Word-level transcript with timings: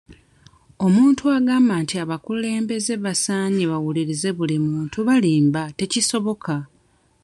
Omuntu 0.85 1.23
agamba 1.37 1.73
nti 1.83 1.95
abakulembeze 2.03 2.93
basaanye 3.03 3.63
bawulirize 3.71 4.29
buli 4.37 4.57
muntu 4.67 4.97
balimba 5.07 5.61
tekisoboka. 5.79 6.55